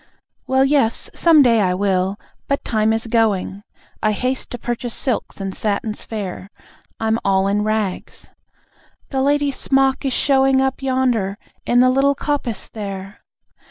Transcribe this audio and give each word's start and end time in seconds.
Well, 0.47 0.65
yes. 0.65 1.11
Some 1.13 1.43
day 1.43 1.61
I 1.61 1.75
will; 1.75 2.19
but 2.47 2.63
time 2.65 2.91
is 2.91 3.05
going. 3.05 3.61
I 4.01 4.13
haste 4.13 4.49
to 4.49 4.57
purchase 4.57 4.95
silks 4.95 5.39
and 5.39 5.53
satins 5.53 6.05
fair. 6.05 6.49
I'm 6.99 7.19
all 7.23 7.47
in 7.47 7.61
rags. 7.63 8.31
(The 9.11 9.21
Lady's 9.21 9.57
Smock 9.57 10.03
is 10.03 10.11
showing 10.13 10.59
Up 10.59 10.81
yonder, 10.81 11.37
in 11.67 11.81
the 11.81 11.89
little 11.91 12.15
coppice 12.15 12.67
there.) 12.67 13.19